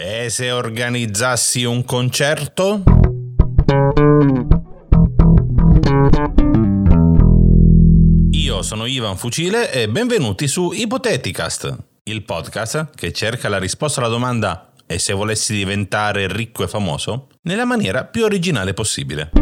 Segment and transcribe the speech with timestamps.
[0.00, 2.84] E se organizzassi un concerto?
[8.30, 14.08] Io sono Ivan Fucile e benvenuti su Ipoteticast, il podcast che cerca la risposta alla
[14.08, 19.32] domanda e se volessi diventare ricco e famoso nella maniera più originale possibile.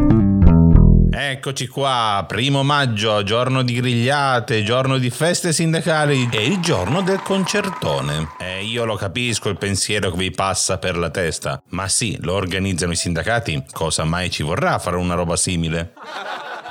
[1.19, 7.23] Eccoci qua, primo maggio, giorno di grigliate, giorno di feste sindacali e il giorno del
[7.23, 8.35] concertone.
[8.39, 12.35] E io lo capisco il pensiero che vi passa per la testa, ma sì, lo
[12.35, 15.95] organizzano i sindacati, cosa mai ci vorrà fare una roba simile?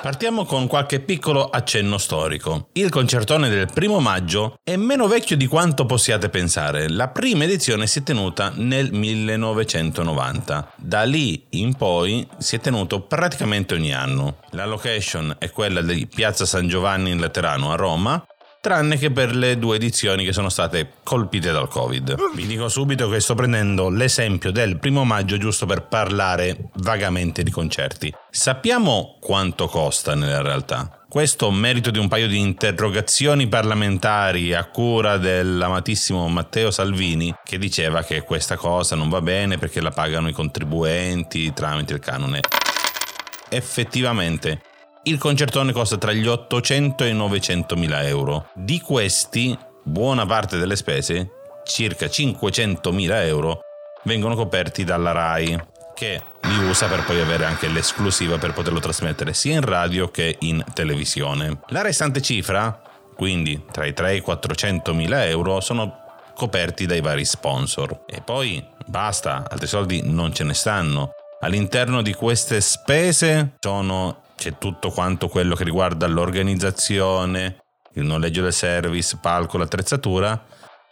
[0.05, 2.67] Partiamo con qualche piccolo accenno storico.
[2.73, 6.87] Il concertone del primo maggio è meno vecchio di quanto possiate pensare.
[6.89, 10.73] La prima edizione si è tenuta nel 1990.
[10.75, 14.41] Da lì in poi si è tenuto praticamente ogni anno.
[14.51, 18.23] La location è quella di Piazza San Giovanni in Laterano a Roma
[18.65, 22.15] tranne che per le due edizioni che sono state colpite dal Covid.
[22.33, 27.51] Vi dico subito che sto prendendo l'esempio del primo maggio giusto per parlare vagamente di
[27.51, 28.11] concerti.
[28.27, 31.05] Sappiamo quanto costa nella realtà.
[31.07, 38.01] Questo merito di un paio di interrogazioni parlamentari a cura dell'amatissimo Matteo Salvini che diceva
[38.01, 42.39] che questa cosa non va bene perché la pagano i contribuenti tramite il canone.
[43.47, 44.59] Effettivamente
[45.07, 48.47] il concertone costa tra gli 800 e i 900 mila euro.
[48.53, 51.29] Di questi, buona parte delle spese,
[51.63, 53.61] circa 500 mila euro,
[54.03, 59.33] vengono coperti dalla RAI, che li usa per poi avere anche l'esclusiva per poterlo trasmettere
[59.33, 61.59] sia in radio che in televisione.
[61.67, 62.81] La restante cifra,
[63.15, 68.05] quindi tra i 3 e i 400 mila euro, sono coperti dai vari sponsor.
[68.07, 71.11] E poi basta, altri soldi non ce ne stanno.
[71.41, 78.53] All'interno di queste spese sono c'è tutto quanto quello che riguarda l'organizzazione, il noleggio del
[78.53, 80.45] service, palco, l'attrezzatura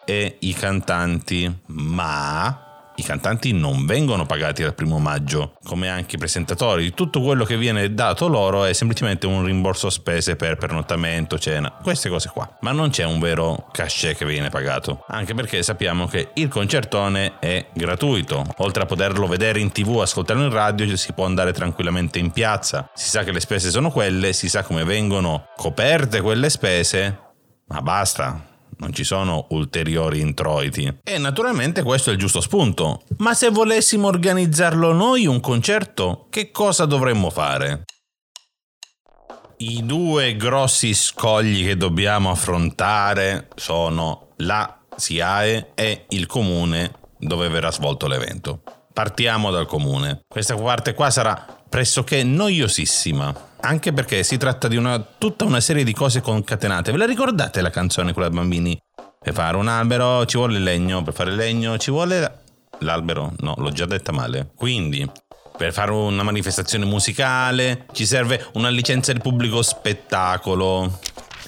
[0.06, 6.20] e i cantanti, ma i cantanti non vengono pagati al primo maggio, come anche i
[6.20, 6.94] presentatori.
[6.94, 12.10] Tutto quello che viene dato loro è semplicemente un rimborso spese per pernottamento, cena, queste
[12.10, 12.58] cose qua.
[12.62, 17.40] Ma non c'è un vero cachet che viene pagato, anche perché sappiamo che il concertone
[17.40, 18.46] è gratuito.
[18.58, 22.90] Oltre a poterlo vedere in tv, ascoltarlo in radio, si può andare tranquillamente in piazza.
[22.94, 27.20] Si sa che le spese sono quelle, si sa come vengono coperte quelle spese,
[27.68, 31.00] ma basta, non ci sono ulteriori introiti.
[31.04, 33.04] E naturalmente questo è il giusto spunto.
[33.18, 37.84] Ma se volessimo organizzarlo noi un concerto, che cosa dovremmo fare?
[39.58, 47.72] I due grossi scogli che dobbiamo affrontare sono la SIAE e il comune dove verrà
[47.72, 48.62] svolto l'evento.
[48.92, 50.22] Partiamo dal comune.
[50.28, 53.34] Questa parte qua sarà pressoché noiosissima.
[53.62, 56.92] Anche perché si tratta di una, tutta una serie di cose concatenate.
[56.92, 58.80] Ve la ricordate la canzone quella dei bambini?
[59.20, 62.42] Per fare un albero ci vuole il legno, per fare il legno ci vuole
[62.82, 63.34] l'albero.
[63.40, 64.52] No, l'ho già detta male.
[64.56, 65.10] Quindi,
[65.58, 71.00] per fare una manifestazione musicale ci serve una licenza di pubblico spettacolo,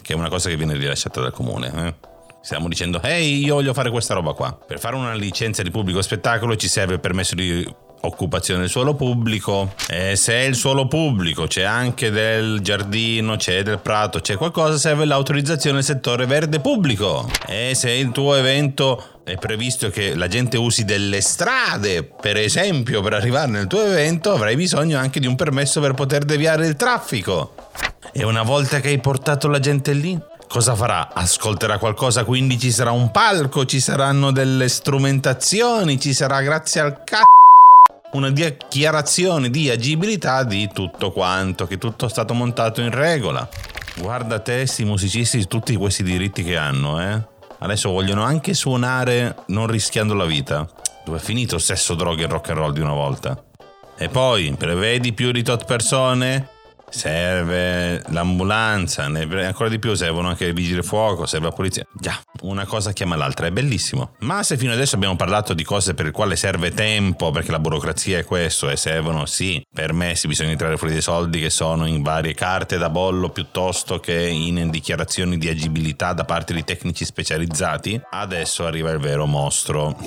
[0.01, 1.71] che è una cosa che viene rilasciata dal comune.
[1.75, 1.93] Eh?
[2.41, 4.53] Stiamo dicendo, ehi, io voglio fare questa roba qua.
[4.53, 8.95] Per fare una licenza di pubblico spettacolo ci serve il permesso di occupazione del suolo
[8.95, 14.77] pubblico e se il suolo pubblico c'è anche del giardino, c'è del prato, c'è qualcosa,
[14.77, 20.27] serve l'autorizzazione del settore verde pubblico e se il tuo evento è previsto che la
[20.27, 25.25] gente usi delle strade, per esempio, per arrivare nel tuo evento, avrai bisogno anche di
[25.25, 27.55] un permesso per poter deviare il traffico.
[28.13, 30.15] E una volta che hai portato la gente lì,
[30.47, 31.09] cosa farà?
[31.11, 37.03] Ascolterà qualcosa, quindi ci sarà un palco, ci saranno delle strumentazioni, ci sarà grazie al
[37.03, 37.24] cazzo
[38.15, 43.47] una dichiarazione di agibilità di tutto quanto, che tutto è stato montato in regola.
[43.97, 47.21] Guarda te, questi musicisti, tutti questi diritti che hanno, eh.
[47.59, 50.67] Adesso vogliono anche suonare non rischiando la vita.
[51.03, 53.41] Dove è finito sesso, droga e rock and roll di una volta?
[53.97, 56.54] E poi, prevedi più di tot persone?
[56.95, 61.85] Serve l'ambulanza, ancora di più servono anche i vigili del fuoco, serve la polizia.
[61.93, 64.11] Già, una cosa chiama l'altra, è bellissimo.
[64.19, 67.59] Ma se fino adesso abbiamo parlato di cose per le quali serve tempo, perché la
[67.59, 72.01] burocrazia è questo, e servono, sì, permessi, bisogna tirare fuori dei soldi che sono in
[72.01, 77.99] varie carte da bollo piuttosto che in dichiarazioni di agibilità da parte di tecnici specializzati,
[78.11, 79.97] adesso arriva il vero mostro.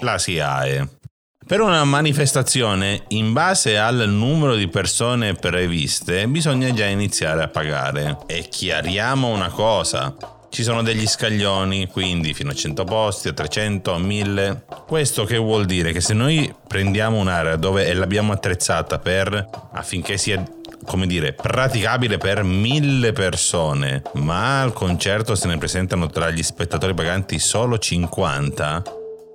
[0.00, 1.02] La SIAE.
[1.46, 8.16] Per una manifestazione, in base al numero di persone previste, bisogna già iniziare a pagare.
[8.24, 10.16] E chiariamo una cosa.
[10.48, 14.64] Ci sono degli scaglioni, quindi fino a 100 posti, a 300, a 1000.
[14.86, 15.92] Questo che vuol dire?
[15.92, 20.42] Che se noi prendiamo un'area dove l'abbiamo attrezzata per affinché sia
[20.86, 26.94] come dire, praticabile per mille persone, ma al concerto se ne presentano tra gli spettatori
[26.94, 28.82] paganti solo 50,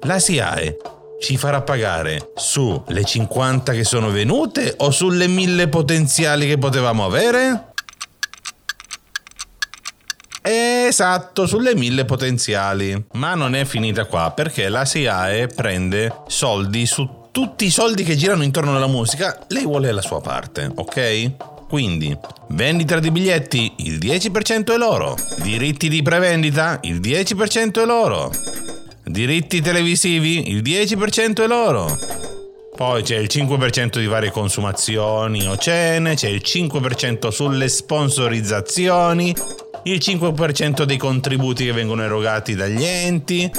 [0.02, 0.78] La SIAE
[1.20, 7.74] ci farà pagare sulle 50 che sono venute o sulle 1000 potenziali che potevamo avere?
[10.42, 13.06] Esatto, sulle 1000 potenziali.
[13.14, 18.16] Ma non è finita qua perché la SIAE prende soldi su tutti i soldi che
[18.16, 21.68] girano intorno alla musica, lei vuole la sua parte, ok?
[21.68, 22.18] Quindi,
[22.50, 25.16] vendita di biglietti, il 10% è loro.
[25.38, 28.32] Diritti di prevendita, il 10% è loro.
[29.10, 31.98] Diritti televisivi, il 10% è loro.
[32.76, 39.36] Poi c'è il 5% di varie consumazioni o cene, c'è il 5% sulle sponsorizzazioni,
[39.86, 43.52] il 5% dei contributi che vengono erogati dagli enti,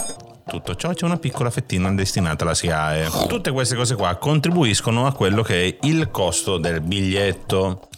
[0.46, 3.08] tutto ciò c'è una piccola fettina destinata alla SIAE.
[3.26, 7.88] Tutte queste cose qua contribuiscono a quello che è il costo del biglietto.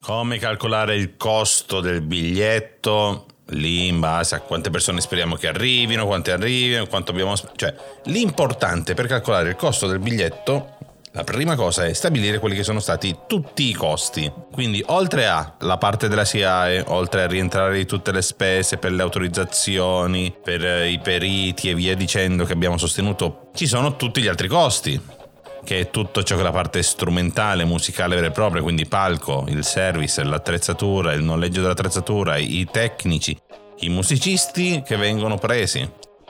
[0.00, 3.26] Come calcolare il costo del biglietto?
[3.50, 7.34] Lì in base a quante persone speriamo che arrivino, quante arrivino, quanto abbiamo...
[7.34, 7.74] Cioè,
[8.04, 10.78] l'importante per calcolare il costo del biglietto
[11.12, 14.30] la prima cosa è stabilire quelli che sono stati tutti i costi.
[14.52, 18.92] Quindi, oltre a la parte della SIAE, oltre a rientrare di tutte le spese per
[18.92, 24.28] le autorizzazioni, per i periti e via dicendo che abbiamo sostenuto, ci sono tutti gli
[24.28, 25.00] altri costi.
[25.62, 29.44] Che è tutto ciò che è la parte strumentale, musicale vera e propria, quindi palco,
[29.48, 33.36] il service, l'attrezzatura, il noleggio dell'attrezzatura, i tecnici,
[33.80, 35.88] i musicisti che vengono presi,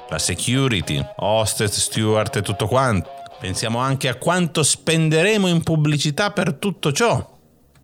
[0.08, 6.52] la security, hostess, steward e tutto quanto Pensiamo anche a quanto spenderemo in pubblicità per
[6.56, 7.29] tutto ciò.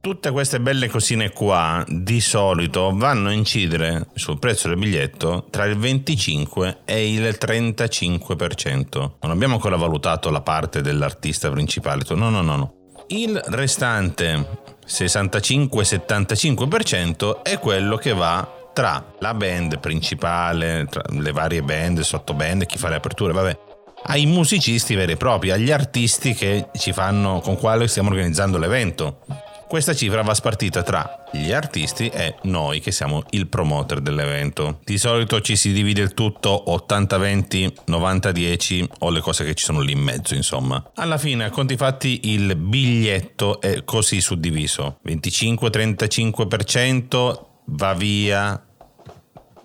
[0.06, 5.64] Tutte queste belle cosine qua di solito vanno a incidere sul prezzo del biglietto tra
[5.64, 9.10] il 25 e il 35%.
[9.22, 12.04] Non abbiamo ancora valutato la parte dell'artista principale.
[12.10, 12.74] No, no, no, no.
[13.08, 20.86] Il restante 65-75% è quello che va tra la band principale,
[21.18, 23.58] le varie band, sottoband, chi fa le aperture, vabbè,
[24.04, 29.22] ai musicisti veri e propri, agli artisti che ci fanno, con quali stiamo organizzando l'evento.
[29.68, 34.78] Questa cifra va spartita tra gli artisti e noi che siamo il promoter dell'evento.
[34.84, 39.80] Di solito ci si divide il tutto 80-20, 90-10 o le cose che ci sono
[39.80, 40.92] lì in mezzo, insomma.
[40.94, 45.00] Alla fine, a conti fatti, il biglietto è così suddiviso.
[45.04, 48.64] 25-35% va via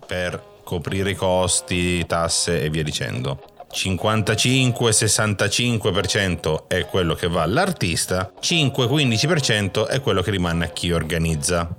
[0.04, 3.51] per coprire i costi, tasse e via dicendo.
[3.72, 11.74] 55-65% è quello che va all'artista, 5-15% è quello che rimane a chi organizza.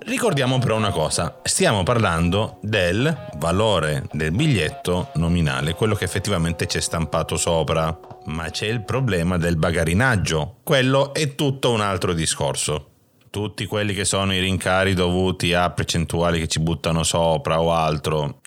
[0.00, 6.80] Ricordiamo però una cosa, stiamo parlando del valore del biglietto nominale, quello che effettivamente c'è
[6.80, 12.84] stampato sopra, ma c'è il problema del bagarinaggio, quello è tutto un altro discorso.
[13.30, 18.40] Tutti quelli che sono i rincari dovuti a percentuali che ci buttano sopra o altro,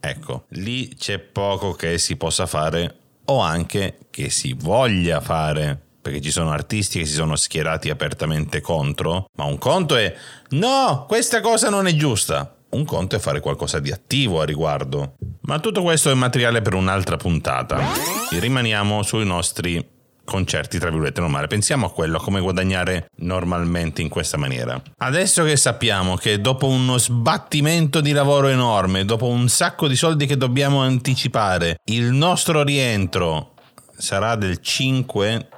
[0.00, 6.20] Ecco, lì c'è poco che si possa fare o anche che si voglia fare perché
[6.20, 10.12] ci sono artisti che si sono schierati apertamente contro, ma un conto è
[10.50, 12.54] no, questa cosa non è giusta.
[12.70, 15.16] Un conto è fare qualcosa di attivo a riguardo.
[15.42, 17.80] Ma tutto questo è materiale per un'altra puntata.
[18.30, 19.84] Rimaniamo sui nostri
[20.30, 21.48] concerti tra virgolette normali.
[21.48, 24.80] Pensiamo a quello, a come guadagnare normalmente in questa maniera.
[24.98, 30.26] Adesso che sappiamo che dopo uno sbattimento di lavoro enorme, dopo un sacco di soldi
[30.26, 33.54] che dobbiamo anticipare, il nostro rientro
[33.96, 35.48] sarà del 5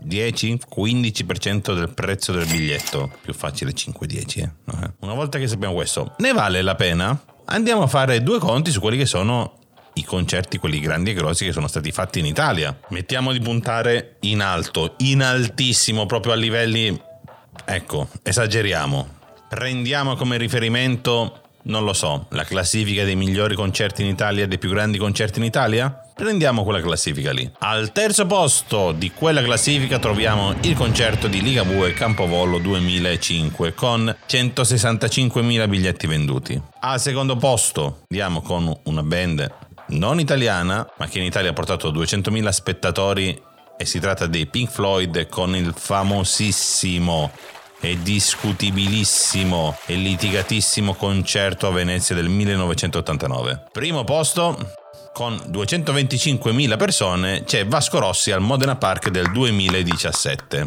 [0.00, 3.10] 10, 15% del prezzo del biglietto.
[3.20, 4.38] Più facile 5-10.
[4.38, 4.50] Eh?
[5.00, 7.20] Una volta che sappiamo questo, ne vale la pena?
[7.46, 9.58] Andiamo a fare due conti su quelli che sono
[9.98, 12.76] i concerti, quelli grandi e grossi che sono stati fatti in Italia.
[12.88, 17.00] Mettiamo di puntare in alto, in altissimo, proprio a livelli...
[17.64, 19.16] Ecco, esageriamo.
[19.48, 24.70] Prendiamo come riferimento, non lo so, la classifica dei migliori concerti in Italia, dei più
[24.70, 26.02] grandi concerti in Italia?
[26.14, 27.48] Prendiamo quella classifica lì.
[27.60, 34.14] Al terzo posto di quella classifica troviamo il concerto di Liga Bue Campovollo 2005 con
[34.28, 36.60] 165.000 biglietti venduti.
[36.80, 41.90] Al secondo posto andiamo con una band non italiana, ma che in Italia ha portato
[41.90, 43.42] 200.000 spettatori
[43.76, 47.30] e si tratta dei Pink Floyd con il famosissimo
[47.80, 53.66] e discutibilissimo e litigatissimo concerto a Venezia del 1989.
[53.70, 54.56] Primo posto
[55.18, 60.64] con 225.000 persone c'è Vasco Rossi al Modena Park del 2017.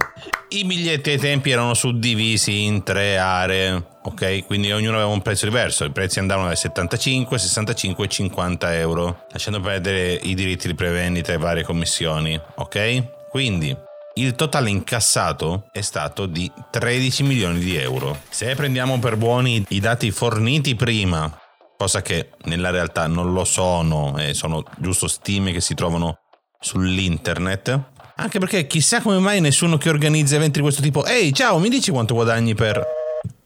[0.50, 4.46] I biglietti ai tempi erano suddivisi in tre aree, ok?
[4.46, 9.26] Quindi ognuno aveva un prezzo diverso, i prezzi andavano dai 75, 65 e 50 euro,
[9.32, 13.30] lasciando perdere i diritti di prevendita e varie commissioni, ok?
[13.30, 13.74] Quindi
[14.16, 18.20] il totale incassato è stato di 13 milioni di euro.
[18.28, 21.41] Se prendiamo per buoni i dati forniti prima
[21.82, 26.20] cosa che nella realtà non lo sono, eh, sono giusto stime che si trovano
[26.60, 27.80] sull'internet.
[28.18, 31.70] Anche perché chissà come mai nessuno che organizza eventi di questo tipo, ehi ciao, mi
[31.70, 32.86] dici quanto guadagni per...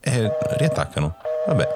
[0.01, 1.15] E riattaccano.
[1.47, 1.67] Vabbè,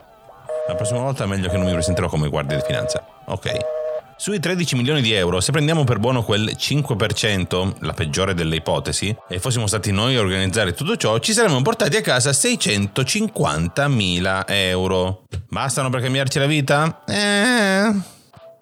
[0.67, 3.05] la prossima volta è meglio che non mi presenterò come guardia di finanza.
[3.27, 3.78] Ok.
[4.19, 9.15] Sui 13 milioni di euro, se prendiamo per buono quel 5%, la peggiore delle ipotesi,
[9.29, 14.45] e fossimo stati noi a organizzare tutto ciò, ci saremmo portati a casa 650 mila
[14.45, 15.23] euro.
[15.47, 17.01] Bastano per cambiarci la vita?
[17.07, 18.17] Eh...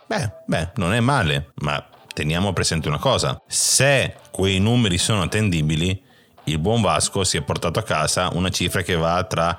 [0.05, 1.83] Beh, beh, non è male, ma
[2.13, 3.41] teniamo presente una cosa.
[3.47, 5.99] Se quei numeri sono attendibili,
[6.43, 9.57] il buon Vasco si è portato a casa una cifra che va tra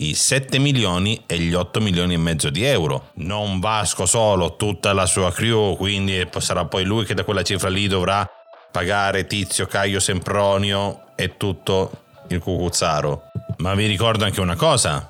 [0.00, 3.10] i 7 milioni e gli 8 milioni e mezzo di euro.
[3.14, 7.68] Non Vasco solo, tutta la sua crew, quindi sarà poi lui che da quella cifra
[7.68, 8.28] lì dovrà
[8.70, 11.90] pagare Tizio, Caio, Sempronio e tutto
[12.28, 13.24] il cucuzzaro.
[13.58, 15.06] Ma vi ricordo anche una cosa,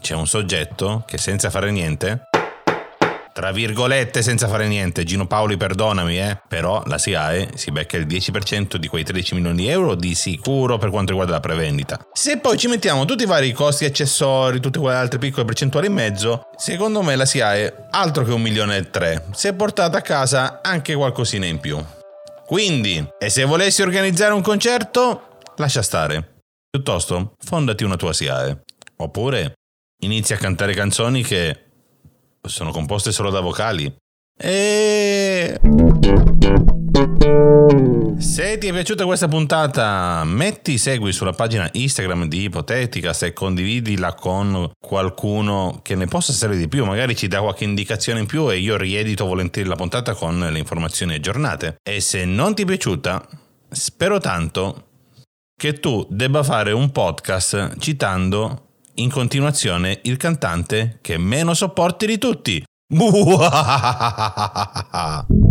[0.00, 2.29] c'è un soggetto che senza fare niente
[3.32, 8.06] tra virgolette senza fare niente, Gino Paoli perdonami, eh, però la SIAE si becca il
[8.06, 11.98] 10% di quei 13 milioni di euro di sicuro per quanto riguarda la prevendita.
[12.12, 15.92] Se poi ci mettiamo tutti i vari costi accessori, tutte quelle altre piccole percentuali in
[15.92, 20.02] mezzo, secondo me la SIAE, altro che un milione e tre, si è portata a
[20.02, 21.82] casa anche qualcosina in più.
[22.46, 26.42] Quindi, e se volessi organizzare un concerto, lascia stare.
[26.68, 28.62] Piuttosto, fondati una tua SIAE.
[28.96, 29.54] Oppure,
[30.02, 31.69] inizia a cantare canzoni che
[32.46, 33.92] sono composte solo da vocali.
[34.36, 35.58] E...
[38.18, 44.14] Se ti è piaciuta questa puntata, metti segui sulla pagina Instagram di Ipotetica se condividila
[44.14, 48.50] con qualcuno che ne possa servire di più, magari ci dà qualche indicazione in più
[48.50, 51.76] e io riedito volentieri la puntata con le informazioni aggiornate.
[51.82, 53.26] E se non ti è piaciuta,
[53.70, 54.86] spero tanto
[55.56, 58.69] che tu debba fare un podcast citando
[59.00, 62.62] in continuazione il cantante che meno sopporti di tutti.